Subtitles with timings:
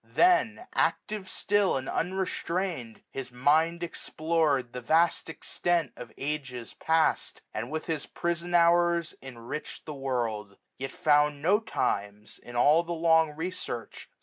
[0.15, 7.61] Then, active still and unrestrain'd, his mind Explored the vast extent of ages past, 1505
[7.61, 12.93] And with his prison hours enrichM the world; Yet found no times, in all the
[12.93, 14.09] long research.